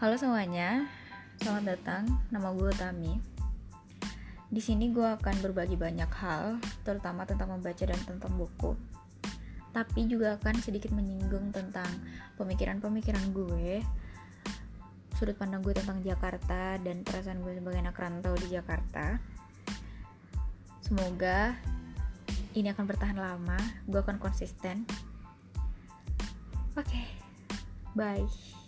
[0.00, 0.88] Halo semuanya,
[1.44, 2.08] selamat datang.
[2.32, 3.20] Nama gue Tami.
[4.48, 6.56] Di sini gue akan berbagi banyak hal,
[6.88, 8.72] terutama tentang membaca dan tentang buku.
[9.76, 11.84] Tapi juga akan sedikit menyinggung tentang
[12.40, 13.84] pemikiran-pemikiran gue,
[15.20, 19.20] sudut pandang gue tentang Jakarta dan perasaan gue sebagai anak rantau di Jakarta.
[20.80, 21.60] Semoga
[22.56, 24.88] ini akan bertahan lama, gue akan konsisten.
[26.72, 27.04] Oke,
[27.92, 28.59] bye.